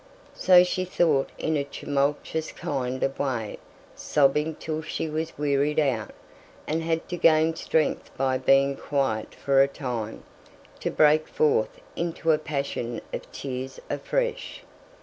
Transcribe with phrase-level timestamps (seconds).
[0.33, 3.59] So she thought in a tumultuous kind of way,
[3.93, 6.09] sobbing till she was wearied out,
[6.65, 10.23] and had to gain strength by being quiet for a time,
[10.79, 14.63] to break forth into her passion of tears afresh.